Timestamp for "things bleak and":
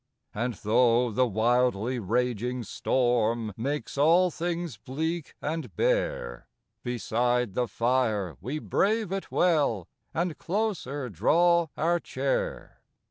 4.31-5.75